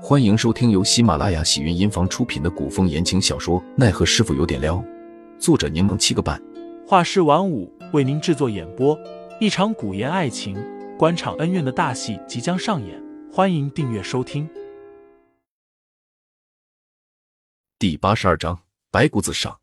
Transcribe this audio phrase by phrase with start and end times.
[0.00, 4.76] 欢迎收听由喜马拉雅喜云音房出品的古风言情小说《奈何师傅有点撩》，
[5.40, 6.40] 作者柠檬七个半，
[6.86, 8.96] 画师晚舞为您制作演播。
[9.40, 10.56] 一场古言爱情、
[10.96, 14.48] 官场恩怨的大戏即将上演，欢迎订阅收听。
[17.76, 18.56] 第八十二章：
[18.92, 19.58] 白骨子上。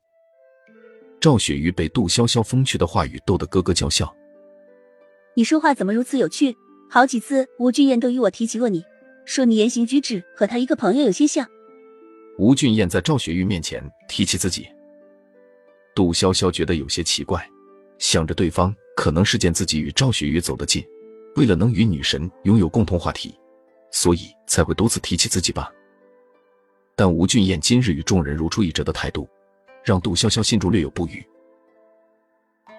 [1.21, 4.13] 赵雪玉被杜潇潇风趣的话语逗得咯咯叫笑。
[5.33, 6.55] 你说话怎么如此有趣？
[6.89, 8.83] 好几次吴俊彦都与我提起过你。
[9.26, 11.48] 说你言行举止和他一个朋友有些像。
[12.38, 14.68] 吴俊彦在赵雪玉面前提起自己，
[15.96, 17.50] 杜潇潇觉得有些奇怪，
[17.97, 20.86] 想着对方可能是见自己与赵雪玉走得近，
[21.36, 23.33] 为了能与女神拥有共同话题，
[23.92, 25.71] 所以才会多次提起自己吧。
[26.96, 29.28] 但吴俊彦今日与众人如出一辙的态度，
[29.83, 31.25] 让杜潇潇心中略有不愉。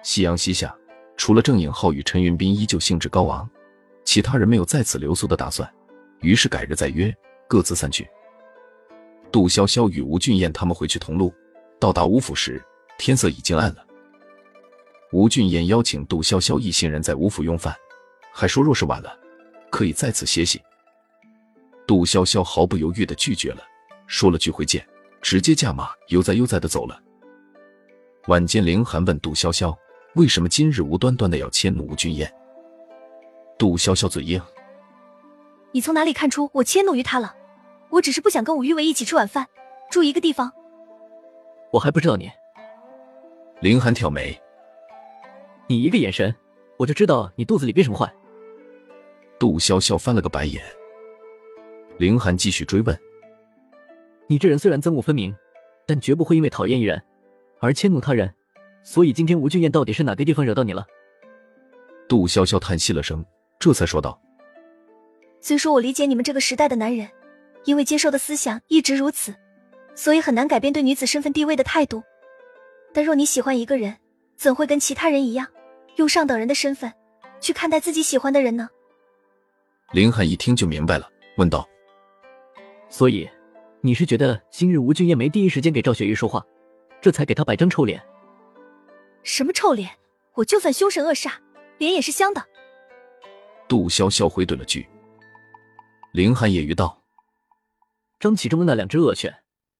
[0.03, 0.75] 夕阳西下，
[1.17, 3.49] 除了郑颖浩与陈云斌依旧兴致高昂，
[4.05, 5.67] 其他人没有再此留宿的打算。
[6.21, 7.15] 于是改日再约，
[7.47, 8.07] 各自散去。
[9.31, 11.33] 杜潇潇与吴俊彦他们回去同路，
[11.79, 12.63] 到达吴府时，
[12.97, 13.85] 天色已经暗了。
[15.11, 17.75] 吴俊彦邀请杜潇潇一行人在吴府用饭，
[18.33, 19.17] 还说若是晚了，
[19.69, 20.61] 可以在此歇息。
[21.85, 23.61] 杜潇潇毫不犹豫的拒绝了，
[24.07, 24.85] 说了句会见，
[25.21, 26.99] 直接驾马悠哉悠哉的走了。
[28.27, 29.73] 晚间，凌寒问杜潇潇，
[30.15, 32.29] 为什么今日无端端的要迁怒吴俊彦？
[33.57, 34.41] 杜潇潇嘴硬。
[35.77, 37.35] 你从哪里看出我迁怒于他了？
[37.91, 39.45] 我只是不想跟武玉伟一起吃晚饭，
[39.91, 40.51] 住一个地方。
[41.71, 42.31] 我还不知道你。
[43.59, 44.35] 林寒挑眉，
[45.67, 46.35] 你一个眼神，
[46.77, 48.11] 我就知道你肚子里憋什么坏。
[49.37, 50.63] 杜潇潇翻了个白眼。
[51.99, 52.99] 林寒继续追问
[54.25, 55.35] ：“你这人虽然憎恶分明，
[55.85, 56.99] 但绝不会因为讨厌一人
[57.59, 58.33] 而迁怒他人。
[58.81, 60.87] 所以今天吴俊彦到底是哪个地方惹到你了？”
[62.09, 63.23] 杜潇潇叹息了声，
[63.59, 64.19] 这才说道。
[65.39, 67.09] 虽说我理解你们这个时代的男人，
[67.65, 69.33] 因为接受的思想一直如此，
[69.95, 72.03] 所以很难改变对女子身份地位的态度。
[72.93, 73.95] 但若你喜欢一个人，
[74.35, 75.47] 怎会跟其他人一样，
[75.95, 76.91] 用上等人的身份
[77.39, 78.69] 去看待自己喜欢的人呢？
[79.93, 81.67] 林寒一听就明白了，问道
[82.89, 83.29] ：“所以，
[83.81, 86.43] 你是觉得今日吴俊彦没第一时间给赵雪玉说话，
[86.99, 88.01] 这才给他摆张臭脸？
[89.23, 89.89] 什么臭脸？
[90.33, 91.31] 我就算凶神恶煞，
[91.77, 92.43] 脸也是香的。”
[93.67, 94.87] 杜潇潇回怼了句。
[96.17, 97.03] 林寒也语道
[98.19, 99.31] ：“张启忠的那两只恶犬，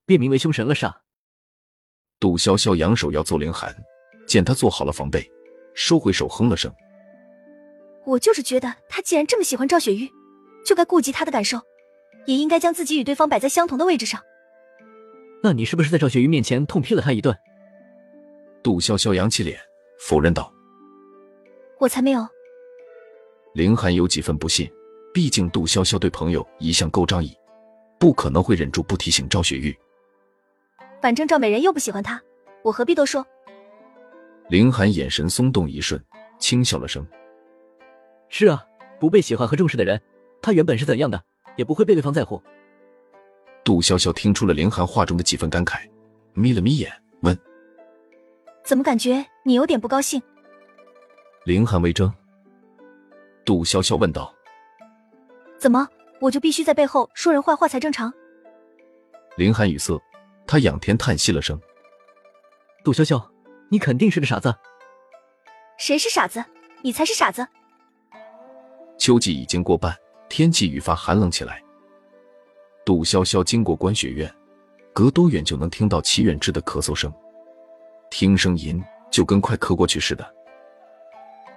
[0.06, 0.94] 便名为凶神恶煞。”
[2.20, 3.74] 杜潇潇扬手要揍林寒，
[4.24, 5.28] 见他做好了防备，
[5.74, 6.72] 收回手，哼了声
[8.06, 10.08] ：“我就是觉得他既然这么喜欢赵雪玉，
[10.64, 11.60] 就该顾及她的感受，
[12.24, 14.22] 也应该将自己与对方摆在相同的位置上。”
[15.42, 17.36] 那你是不是在赵雪玉面前痛批了他一顿？
[18.62, 19.58] 杜潇潇扬起脸
[19.98, 20.54] 否认道
[21.80, 22.24] ：“我才没有。”
[23.54, 24.70] 林寒有几分不信。
[25.12, 27.36] 毕竟杜潇潇对朋友一向够仗义，
[27.98, 29.76] 不可能会忍住不提醒赵雪玉。
[31.00, 32.20] 反正赵美人又不喜欢他，
[32.62, 33.26] 我何必多说？
[34.48, 36.00] 林寒眼神松动一瞬，
[36.38, 37.06] 轻笑了声
[38.28, 38.64] ：“是啊，
[38.98, 40.00] 不被喜欢和重视的人，
[40.40, 41.22] 他原本是怎样的，
[41.56, 42.42] 也不会被对方在乎。”
[43.64, 45.80] 杜潇潇听出了林寒话中的几分感慨，
[46.32, 46.90] 眯了眯眼，
[47.22, 47.38] 问
[48.64, 50.22] ：“怎么感觉你有点不高兴？”
[51.44, 52.12] 凌寒微怔，
[53.44, 54.34] 杜潇潇问道。
[55.58, 55.88] 怎么，
[56.20, 58.12] 我就必须在背后说人坏话才正常？
[59.36, 60.00] 林寒语塞，
[60.46, 61.60] 他仰天叹息了声
[62.84, 63.20] ：“杜潇潇，
[63.68, 64.54] 你肯定是个傻子。”
[65.76, 66.44] 谁是傻子？
[66.82, 67.46] 你才是傻子！
[68.98, 69.96] 秋季已经过半，
[70.28, 71.62] 天气愈发寒冷起来。
[72.84, 74.32] 杜潇潇经过观雪院，
[74.92, 77.12] 隔多远就能听到齐远志的咳嗽声，
[78.10, 80.34] 听声音就跟快咳过去似的。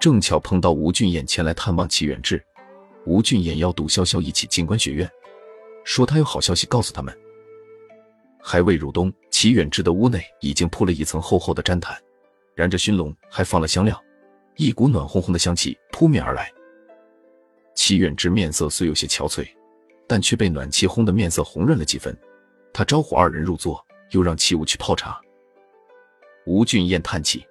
[0.00, 2.44] 正巧碰到吴俊彦前来探望齐远志。
[3.04, 5.10] 吴俊彦邀杜潇潇一起进观学院，
[5.84, 7.16] 说他有好消息告诉他们。
[8.40, 11.96] 还未入冬，齐远志的屋内已经铺了一层厚厚的毡毯，
[12.54, 14.00] 燃着熏笼，还放了香料，
[14.56, 16.50] 一股暖烘烘的香气扑面而来。
[17.74, 19.48] 齐远志面色虽有些憔悴，
[20.06, 22.16] 但却被暖气烘得面色红润了几分。
[22.72, 25.20] 他招呼二人入座，又让齐武去泡茶。
[26.46, 27.44] 吴俊彦叹气：“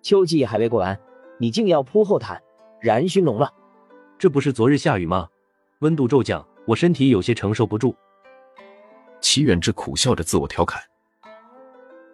[0.00, 0.98] 秋季还未过完，
[1.38, 2.42] 你竟要铺厚毯、
[2.80, 3.52] 燃熏笼了。”
[4.18, 5.28] 这不是昨日下雨吗？
[5.80, 7.94] 温度骤降，我身体有些承受不住。
[9.20, 10.82] 齐远志苦笑着自我调侃：“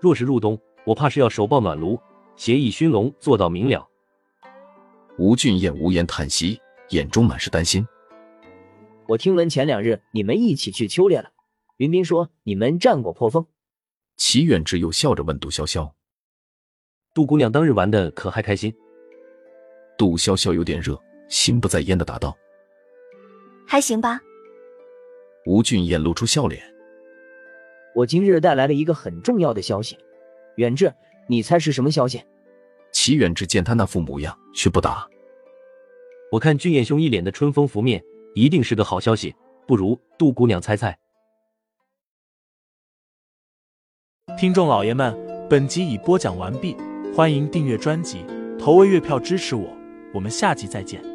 [0.01, 2.01] 若是入冬，我怕是要手抱暖炉，
[2.35, 3.89] 斜倚熏笼，做到明了。”
[5.17, 7.87] 吴俊彦无言叹息，眼中满是担心。
[9.07, 11.31] 我听闻前两日你们一起去秋猎了，
[11.77, 13.47] 云斌说你们战果颇丰。
[14.17, 15.93] 齐远志又笑着问杜潇潇
[17.15, 18.75] ：“杜姑娘当日玩的可还开心？”
[19.97, 21.01] 杜潇潇有点热。
[21.33, 22.37] 心不在焉的答道
[23.67, 24.21] ：“还行吧。”
[25.47, 26.63] 吴俊彦露出笑脸。
[27.95, 29.99] 我今日带来了一个很重要的消息，
[30.57, 30.93] 远志，
[31.27, 32.23] 你猜是什么消息？
[32.93, 35.09] 齐远志见他那副模样，却不答。
[36.31, 39.35] 我看俊彦兄一脸的春风拂面，一定是个好消息。
[39.67, 40.99] 不如杜姑娘猜猜。
[44.39, 45.17] 听众老爷们，
[45.49, 46.77] 本集已播讲完毕，
[47.15, 48.27] 欢迎订阅专辑，
[48.59, 49.75] 投喂月票支持我，
[50.13, 51.12] 我们下集再见。